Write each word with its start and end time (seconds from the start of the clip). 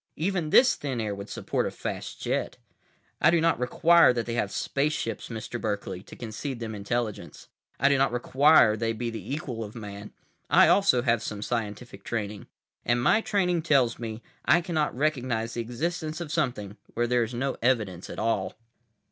Even 0.15 0.49
this 0.49 0.73
thin 0.73 0.99
air 0.99 1.13
would 1.13 1.29
support 1.29 1.67
a 1.67 1.69
fast 1.69 2.19
jet. 2.19 2.57
I 3.21 3.29
do 3.29 3.39
not 3.39 3.59
require 3.59 4.13
they 4.13 4.33
have 4.33 4.51
spaceships, 4.51 5.29
Mr. 5.29 5.61
Berkeley, 5.61 6.01
to 6.01 6.15
concede 6.15 6.59
them 6.59 6.73
intelligence. 6.73 7.49
I 7.79 7.87
do 7.89 7.99
not 7.99 8.11
require 8.11 8.75
they 8.75 8.93
be 8.93 9.11
the 9.11 9.31
equal 9.31 9.63
of 9.63 9.75
Man. 9.75 10.11
I 10.49 10.67
also 10.67 11.03
have 11.03 11.21
some 11.21 11.43
scientific 11.43 12.03
training. 12.03 12.47
And 12.83 12.99
my 13.03 13.21
training 13.21 13.61
tells 13.61 13.99
me 13.99 14.23
I 14.43 14.59
cannot 14.59 14.97
recognize 14.97 15.53
the 15.53 15.61
existence 15.61 16.19
of 16.19 16.31
something 16.31 16.77
where 16.95 17.05
there 17.05 17.21
is 17.21 17.35
no 17.35 17.57
evidence 17.61 18.09
at 18.09 18.17
all." 18.17 18.55